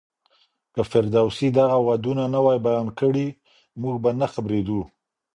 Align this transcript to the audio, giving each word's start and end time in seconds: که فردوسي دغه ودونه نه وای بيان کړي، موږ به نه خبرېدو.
که 0.73 0.81
فردوسي 0.89 1.47
دغه 1.57 1.77
ودونه 1.87 2.23
نه 2.35 2.39
وای 2.45 2.59
بيان 2.67 2.87
کړي، 2.99 3.27
موږ 3.81 3.95
به 4.03 4.11
نه 4.19 4.27
خبرېدو. 4.33 4.81